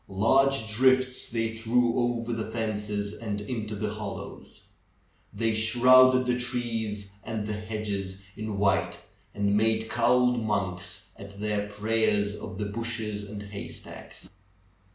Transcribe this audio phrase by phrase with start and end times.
[0.07, 4.63] Large drifts they threw over the fences and into the hollows.
[5.31, 8.97] They shrouded the trees and the hedges in white,
[9.35, 14.27] and made cowled monks at their prayers of the bushes and haystacks.